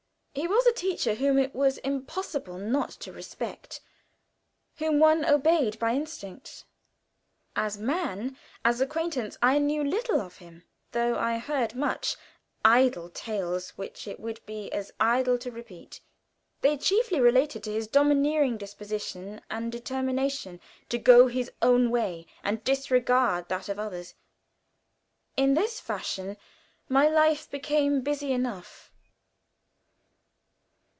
He 0.33 0.47
was 0.47 0.65
a 0.65 0.71
teacher 0.71 1.15
whom 1.15 1.37
it 1.37 1.53
was 1.53 1.77
impossible 1.79 2.57
not 2.57 2.91
to 2.91 3.11
respect, 3.11 3.81
whom 4.77 4.97
one 4.97 5.25
obeyed 5.25 5.77
by 5.77 5.93
instinct. 5.93 6.63
As 7.53 7.77
man, 7.77 8.37
as 8.63 8.79
acquaintance, 8.79 9.37
I 9.41 9.57
knew 9.59 9.83
little 9.83 10.21
of 10.21 10.37
him, 10.37 10.63
though 10.93 11.17
I 11.17 11.37
heard 11.37 11.75
much 11.75 12.15
idle 12.63 13.09
tales, 13.09 13.71
which 13.71 14.07
it 14.07 14.21
would 14.21 14.39
be 14.45 14.71
as 14.71 14.93
idle 15.01 15.37
to 15.39 15.51
repeat. 15.51 15.99
They 16.61 16.77
chiefly 16.77 17.19
related 17.19 17.61
to 17.65 17.73
his 17.73 17.89
domineering 17.89 18.55
disposition 18.57 19.41
and 19.51 19.69
determination 19.69 20.61
to 20.87 20.97
go 20.97 21.27
his 21.27 21.51
own 21.61 21.89
way 21.89 22.25
and 22.41 22.63
disregard 22.63 23.49
that 23.49 23.67
of 23.67 23.79
others. 23.79 24.13
In 25.35 25.55
this 25.55 25.81
fashion 25.81 26.37
my 26.87 27.09
life 27.09 27.51
became 27.51 27.99
busy 27.99 28.31
enough. 28.31 28.87